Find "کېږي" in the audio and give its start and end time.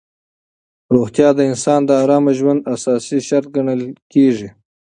4.13-4.49